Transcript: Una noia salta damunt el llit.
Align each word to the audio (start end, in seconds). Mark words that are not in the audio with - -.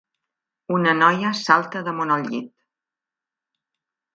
Una 0.77 0.93
noia 1.01 1.33
salta 1.41 1.83
damunt 1.89 2.15
el 2.17 2.27
llit. 2.33 2.51